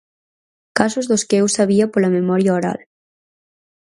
[0.77, 2.79] Casos dos que eu sabía pola memoria oral.